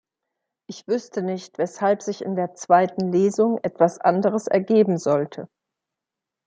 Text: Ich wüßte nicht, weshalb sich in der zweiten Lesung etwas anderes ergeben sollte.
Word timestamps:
Ich 0.67 0.87
wüßte 0.87 1.21
nicht, 1.21 1.59
weshalb 1.59 2.01
sich 2.01 2.23
in 2.23 2.35
der 2.35 2.55
zweiten 2.55 3.11
Lesung 3.11 3.59
etwas 3.59 3.99
anderes 3.99 4.47
ergeben 4.47 4.97
sollte. 4.97 5.47